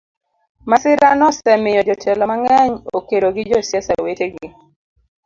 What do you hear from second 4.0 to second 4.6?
wetegi.